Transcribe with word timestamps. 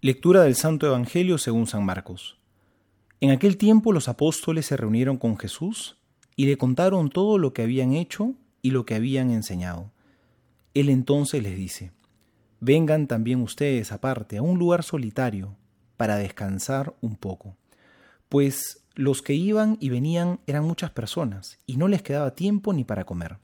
Lectura 0.00 0.44
del 0.44 0.54
Santo 0.54 0.86
Evangelio 0.86 1.38
según 1.38 1.66
San 1.66 1.84
Marcos. 1.84 2.38
En 3.20 3.30
aquel 3.30 3.56
tiempo 3.56 3.92
los 3.92 4.08
apóstoles 4.08 4.64
se 4.64 4.76
reunieron 4.76 5.16
con 5.16 5.36
Jesús 5.36 5.98
y 6.36 6.46
le 6.46 6.56
contaron 6.56 7.10
todo 7.10 7.36
lo 7.36 7.52
que 7.52 7.62
habían 7.62 7.94
hecho 7.94 8.34
y 8.62 8.70
lo 8.70 8.86
que 8.86 8.94
habían 8.94 9.32
enseñado. 9.32 9.90
Él 10.72 10.88
entonces 10.88 11.42
les 11.42 11.56
dice, 11.56 11.90
Vengan 12.60 13.08
también 13.08 13.42
ustedes 13.42 13.90
aparte 13.90 14.36
a 14.36 14.42
un 14.42 14.56
lugar 14.56 14.84
solitario 14.84 15.56
para 15.96 16.14
descansar 16.14 16.94
un 17.00 17.16
poco, 17.16 17.56
pues 18.28 18.84
los 18.94 19.20
que 19.20 19.34
iban 19.34 19.78
y 19.80 19.88
venían 19.88 20.38
eran 20.46 20.62
muchas 20.62 20.92
personas 20.92 21.58
y 21.66 21.76
no 21.76 21.88
les 21.88 22.02
quedaba 22.02 22.36
tiempo 22.36 22.72
ni 22.72 22.84
para 22.84 23.04
comer, 23.04 23.38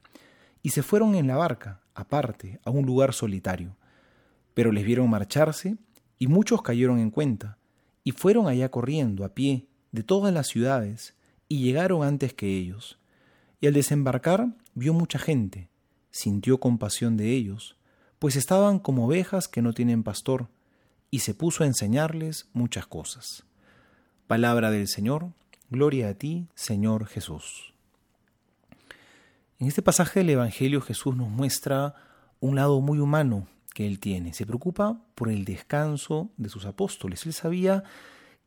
y 0.63 0.69
se 0.69 0.83
fueron 0.83 1.15
en 1.15 1.27
la 1.27 1.35
barca, 1.35 1.81
aparte, 1.95 2.61
a 2.63 2.69
un 2.69 2.85
lugar 2.85 3.13
solitario. 3.13 3.75
Pero 4.53 4.71
les 4.71 4.85
vieron 4.85 5.09
marcharse 5.09 5.75
y 6.19 6.27
muchos 6.27 6.61
cayeron 6.61 6.99
en 6.99 7.11
cuenta, 7.11 7.57
y 8.03 8.11
fueron 8.11 8.47
allá 8.47 8.69
corriendo 8.69 9.25
a 9.25 9.33
pie 9.33 9.67
de 9.91 10.03
todas 10.03 10.33
las 10.33 10.47
ciudades, 10.47 11.15
y 11.47 11.63
llegaron 11.63 12.03
antes 12.03 12.33
que 12.33 12.57
ellos. 12.57 12.99
Y 13.59 13.67
al 13.67 13.73
desembarcar 13.73 14.55
vio 14.73 14.93
mucha 14.93 15.19
gente, 15.19 15.69
sintió 16.11 16.59
compasión 16.59 17.17
de 17.17 17.31
ellos, 17.31 17.77
pues 18.19 18.35
estaban 18.35 18.79
como 18.79 19.05
ovejas 19.05 19.47
que 19.47 19.61
no 19.61 19.73
tienen 19.73 20.03
pastor, 20.03 20.49
y 21.11 21.19
se 21.19 21.33
puso 21.33 21.63
a 21.63 21.67
enseñarles 21.67 22.49
muchas 22.53 22.87
cosas. 22.87 23.43
Palabra 24.27 24.71
del 24.71 24.87
Señor, 24.87 25.31
gloria 25.69 26.09
a 26.09 26.13
ti, 26.13 26.47
Señor 26.55 27.05
Jesús. 27.05 27.73
En 29.59 29.67
este 29.67 29.81
pasaje 29.81 30.19
del 30.19 30.31
Evangelio 30.31 30.81
Jesús 30.81 31.15
nos 31.15 31.29
muestra 31.29 31.95
un 32.39 32.55
lado 32.55 32.81
muy 32.81 32.99
humano 32.99 33.47
que 33.75 33.85
él 33.85 33.99
tiene. 33.99 34.33
Se 34.33 34.45
preocupa 34.45 35.01
por 35.15 35.29
el 35.29 35.43
descanso 35.43 36.29
de 36.37 36.47
sus 36.47 36.65
apóstoles. 36.65 37.25
Él 37.25 37.33
sabía 37.33 37.83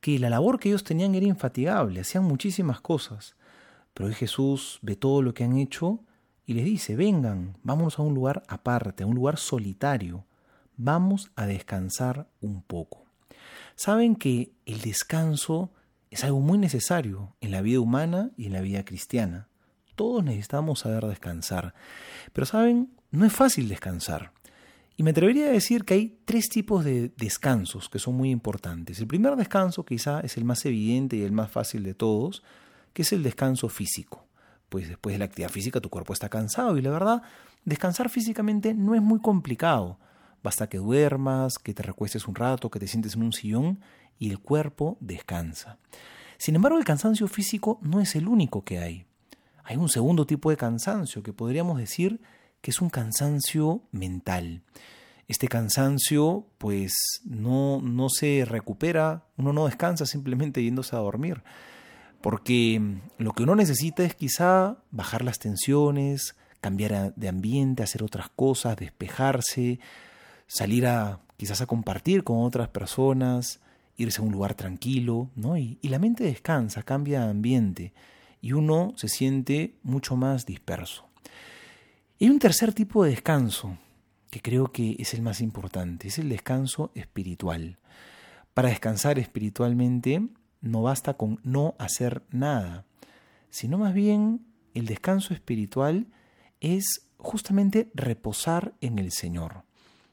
que 0.01 0.19
la 0.19 0.31
labor 0.31 0.59
que 0.59 0.71
ellos 0.71 0.85
tenían 0.85 1.15
era 1.15 1.27
infatigable, 1.27 2.01
hacían 2.01 2.25
muchísimas 2.25 2.81
cosas. 2.81 3.37
Pero 3.93 4.09
hoy 4.09 4.15
Jesús 4.15 4.79
ve 4.81 4.97
todo 4.97 5.21
lo 5.21 5.35
que 5.35 5.45
han 5.45 5.59
hecho 5.59 6.01
y 6.47 6.55
les 6.55 6.65
dice, 6.65 6.97
vengan, 6.97 7.59
vámonos 7.63 7.99
a 7.99 8.03
un 8.03 8.15
lugar 8.15 8.43
aparte, 8.49 9.03
a 9.03 9.07
un 9.07 9.15
lugar 9.15 9.37
solitario, 9.37 10.25
vamos 10.79 11.31
a 11.37 11.45
descansar 11.45 12.27
un 12.41 12.63
poco. 12.63 13.05
Saben 13.77 14.17
que 14.17 14.53
el 14.65 14.81
descanso 14.81 15.71
es 16.11 16.25
algo 16.25 16.41
muy 16.41 16.57
necesario 16.57 17.35
en 17.43 17.51
la 17.51 17.61
vida 17.61 17.81
humana 17.81 18.31
y 18.39 18.47
en 18.47 18.55
la 18.55 18.63
vida 18.63 18.83
cristiana. 18.83 19.49
Todos 19.95 20.25
necesitamos 20.25 20.79
saber 20.79 21.05
descansar. 21.05 21.75
Pero 22.33 22.47
saben, 22.47 22.95
no 23.11 23.27
es 23.27 23.33
fácil 23.33 23.69
descansar. 23.69 24.33
Y 24.99 25.05
me 25.05 25.11
atrevería 25.11 25.47
a 25.47 25.51
decir 25.51 25.85
que 25.85 25.95
hay 25.95 26.19
tres 26.25 26.49
tipos 26.49 26.85
de 26.85 27.13
descansos 27.17 27.89
que 27.89 28.01
son 28.01 28.17
muy 28.17 28.31
importantes. 28.31 28.99
El 28.99 29.07
primer 29.07 29.37
descanso 29.37 29.85
quizá 29.85 30.19
es 30.23 30.37
el 30.37 30.45
más 30.45 30.65
evidente 30.67 31.15
y 31.15 31.23
el 31.23 31.31
más 31.31 31.53
fácil 31.53 31.85
de 31.85 31.95
todos, 31.95 32.43
que 32.93 33.03
es 33.03 33.13
el 33.13 33.23
descanso 33.23 33.69
físico. 33.69 34.27
Pues 34.69 34.89
después 34.89 35.15
de 35.15 35.21
la 35.21 35.27
actividad 35.27 35.51
física 35.51 35.81
tu 35.81 35.89
cuerpo 35.89 36.13
está 36.13 36.29
cansado 36.29 36.77
y 36.77 36.83
la 36.83 36.91
verdad, 36.91 37.23
descansar 37.65 38.11
físicamente 38.11 38.75
no 38.75 38.97
es 38.97 39.01
muy 39.01 39.21
complicado. 39.21 40.01
Basta 40.43 40.69
que 40.69 40.79
duermas, 40.79 41.61
que 41.61 41.75
te 41.75 41.85
recuestes 41.85 42.27
un 42.27 42.35
rato, 42.35 42.69
que 42.69 42.81
te 42.81 42.89
sientes 42.89 43.15
en 43.15 43.23
un 43.23 43.33
sillón 43.33 43.79
y 44.19 44.31
el 44.31 44.41
cuerpo 44.41 44.99
descansa. 44.99 45.79
Sin 46.39 46.57
embargo, 46.57 46.77
el 46.77 46.85
cansancio 46.85 47.29
físico 47.29 47.79
no 47.83 48.01
es 48.01 48.17
el 48.17 48.27
único 48.27 48.65
que 48.65 48.81
hay. 48.81 49.07
Hay 49.63 49.77
un 49.77 49.91
segundo 49.91 50.27
tipo 50.27 50.51
de 50.51 50.57
cansancio 50.57 51.23
que 51.23 51.33
podríamos 51.33 51.79
decir 51.79 52.21
que 52.61 52.71
es 52.71 52.81
un 52.81 52.91
cansancio 52.91 53.83
mental. 53.93 54.63
Este 55.27 55.49
cansancio 55.49 56.47
pues 56.59 56.95
no, 57.25 57.81
no 57.83 58.09
se 58.09 58.45
recupera, 58.47 59.25
uno 59.37 59.53
no 59.53 59.67
descansa 59.67 60.07
simplemente 60.07 60.63
yéndose 60.63 60.97
a 60.97 61.01
dormir, 61.01 61.43
porque 62.21 62.81
lo 63.19 63.33
que 63.33 63.43
uno 63.43 63.55
necesita 63.55 64.05
es 64.05 64.15
quizá 64.15 64.79
bajar 64.91 65.23
las 65.23 65.39
tensiones, 65.39 66.35
cambiar 66.61 67.15
de 67.15 67.29
ambiente, 67.29 67.83
hacer 67.83 68.03
otras 68.03 68.31
cosas, 68.31 68.77
despejarse, 68.77 69.81
salir 70.47 70.87
a 70.87 71.21
quizás 71.37 71.61
a 71.61 71.67
compartir 71.67 72.25
con 72.25 72.43
otras 72.43 72.69
personas, 72.69 73.61
irse 73.97 74.21
a 74.21 74.25
un 74.25 74.33
lugar 74.33 74.55
tranquilo, 74.55 75.31
¿no? 75.37 75.57
Y, 75.57 75.79
y 75.83 75.89
la 75.89 75.99
mente 75.99 76.25
descansa, 76.25 76.83
cambia 76.83 77.21
de 77.21 77.31
ambiente 77.31 77.93
y 78.41 78.53
uno 78.53 78.95
se 78.97 79.09
siente 79.09 79.75
mucho 79.83 80.17
más 80.17 80.47
disperso. 80.47 81.05
Y 82.19 82.25
hay 82.25 82.31
un 82.31 82.41
tercer 82.41 82.73
tipo 82.73 83.05
de 83.05 83.11
descanso 83.11 83.79
que 84.31 84.43
creo 84.43 84.73
que 84.73 84.97
es 84.99 85.15
el 85.15 85.23
más 85.23 85.41
importante, 85.41 86.09
es 86.09 86.19
el 86.19 86.29
descanso 86.29 86.91
espiritual. 86.95 87.79
Para 88.55 88.71
descansar 88.71 89.21
espiritualmente 89.21 90.27
no 90.61 90.83
basta 90.83 91.15
con 91.15 91.39
no 91.45 91.77
hacer 91.79 92.25
nada, 92.31 92.85
sino 93.51 93.79
más 93.79 93.95
bien 93.95 94.45
el 94.75 94.87
descanso 94.87 95.33
espiritual 95.33 96.09
es 96.61 97.07
justamente 97.19 97.89
reposar 97.95 98.75
en 98.81 98.99
el 98.99 99.13
Señor. 99.13 99.63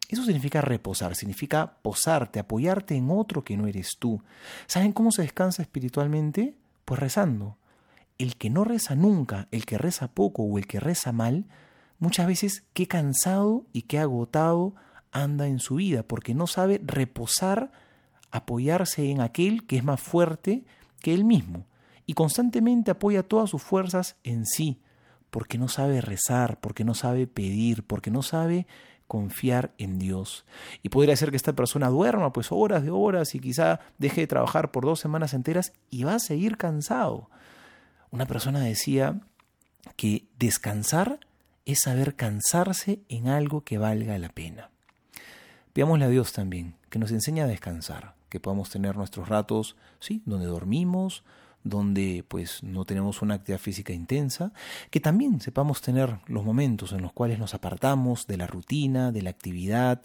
Eso 0.07 0.23
significa 0.23 0.61
reposar, 0.61 1.15
significa 1.15 1.77
posarte, 1.81 2.37
apoyarte 2.37 2.95
en 2.95 3.09
otro 3.09 3.43
que 3.43 3.57
no 3.57 3.65
eres 3.65 3.97
tú. 3.97 4.21
¿Saben 4.67 4.91
cómo 4.91 5.11
se 5.11 5.23
descansa 5.23 5.63
espiritualmente? 5.63 6.55
Pues 6.85 6.99
rezando. 6.99 7.57
El 8.19 8.35
que 8.35 8.51
no 8.51 8.63
reza 8.63 8.95
nunca, 8.95 9.47
el 9.49 9.65
que 9.65 9.79
reza 9.79 10.09
poco 10.09 10.43
o 10.43 10.59
el 10.59 10.67
que 10.67 10.79
reza 10.79 11.11
mal, 11.11 11.45
muchas 11.99 12.27
veces 12.27 12.63
qué 12.73 12.87
cansado 12.87 13.65
y 13.73 13.83
qué 13.83 13.99
agotado 13.99 14.75
anda 15.11 15.47
en 15.47 15.59
su 15.59 15.75
vida, 15.75 16.03
porque 16.03 16.33
no 16.33 16.47
sabe 16.47 16.81
reposar, 16.83 17.71
apoyarse 18.31 19.09
en 19.09 19.21
aquel 19.21 19.65
que 19.65 19.77
es 19.77 19.83
más 19.83 20.01
fuerte 20.01 20.65
que 20.99 21.13
él 21.13 21.23
mismo, 21.23 21.65
y 22.05 22.13
constantemente 22.13 22.91
apoya 22.91 23.23
todas 23.23 23.49
sus 23.49 23.63
fuerzas 23.63 24.17
en 24.23 24.45
sí, 24.45 24.81
porque 25.29 25.57
no 25.57 25.67
sabe 25.67 26.01
rezar, 26.01 26.59
porque 26.59 26.83
no 26.83 26.93
sabe 26.93 27.27
pedir, 27.27 27.83
porque 27.83 28.11
no 28.11 28.21
sabe 28.21 28.67
confiar 29.07 29.73
en 29.77 29.99
Dios. 29.99 30.45
Y 30.81 30.89
podría 30.89 31.15
ser 31.15 31.29
que 31.29 31.37
esta 31.37 31.53
persona 31.53 31.89
duerma 31.89 32.33
pues 32.33 32.51
horas 32.51 32.83
de 32.83 32.91
horas 32.91 33.35
y 33.35 33.39
quizá 33.39 33.79
deje 33.97 34.21
de 34.21 34.27
trabajar 34.27 34.71
por 34.71 34.85
dos 34.85 34.99
semanas 34.99 35.33
enteras 35.33 35.73
y 35.89 36.03
va 36.03 36.15
a 36.15 36.19
seguir 36.19 36.57
cansado. 36.57 37.29
Una 38.11 38.25
persona 38.25 38.59
decía 38.59 39.21
que 39.95 40.25
descansar 40.39 41.19
es 41.65 41.81
saber 41.81 42.15
cansarse 42.15 42.99
en 43.09 43.27
algo 43.27 43.61
que 43.61 43.77
valga 43.77 44.17
la 44.17 44.29
pena. 44.29 44.69
Pidámosle 45.73 46.05
a 46.05 46.09
Dios 46.09 46.31
también 46.31 46.75
que 46.89 46.99
nos 46.99 47.11
enseñe 47.11 47.41
a 47.41 47.47
descansar, 47.47 48.13
que 48.29 48.39
podamos 48.39 48.69
tener 48.69 48.95
nuestros 48.95 49.27
ratos, 49.27 49.75
sí, 49.99 50.21
donde 50.25 50.45
dormimos, 50.45 51.23
donde 51.65 52.23
pues 52.27 52.63
no 52.63 52.85
tenemos 52.85 53.21
una 53.21 53.33
actividad 53.33 53.59
física 53.59 53.91
intensa, 53.91 54.53
que 54.91 54.99
también 55.01 55.41
sepamos 55.41 55.81
tener 55.81 56.19
los 56.27 56.45
momentos 56.45 56.93
en 56.93 57.01
los 57.01 57.11
cuales 57.11 57.39
nos 57.39 57.53
apartamos 57.53 58.27
de 58.27 58.37
la 58.37 58.47
rutina, 58.47 59.11
de 59.11 59.23
la 59.23 59.31
actividad, 59.31 60.03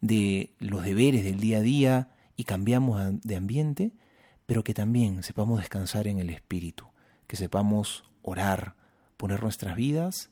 de 0.00 0.50
los 0.58 0.82
deberes 0.82 1.22
del 1.22 1.38
día 1.38 1.58
a 1.58 1.62
día 1.62 2.08
y 2.34 2.44
cambiamos 2.44 3.00
de 3.22 3.36
ambiente, 3.36 3.92
pero 4.46 4.64
que 4.64 4.74
también 4.74 5.22
sepamos 5.22 5.60
descansar 5.60 6.08
en 6.08 6.18
el 6.18 6.30
espíritu, 6.30 6.86
que 7.28 7.36
sepamos 7.36 8.02
orar, 8.22 8.74
poner 9.16 9.42
nuestras 9.42 9.76
vidas 9.76 10.31